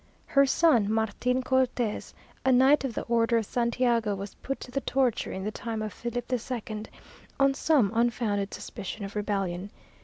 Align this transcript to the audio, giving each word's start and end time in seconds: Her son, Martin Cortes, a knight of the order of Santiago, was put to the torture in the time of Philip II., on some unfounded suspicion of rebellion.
Her 0.25 0.47
son, 0.47 0.91
Martin 0.91 1.43
Cortes, 1.43 2.15
a 2.43 2.51
knight 2.51 2.83
of 2.83 2.95
the 2.95 3.03
order 3.03 3.37
of 3.37 3.45
Santiago, 3.45 4.15
was 4.15 4.33
put 4.33 4.59
to 4.61 4.71
the 4.71 4.81
torture 4.81 5.31
in 5.31 5.43
the 5.43 5.51
time 5.51 5.83
of 5.83 5.93
Philip 5.93 6.25
II., 6.33 6.83
on 7.39 7.53
some 7.53 7.91
unfounded 7.93 8.51
suspicion 8.51 9.05
of 9.05 9.15
rebellion. 9.15 9.69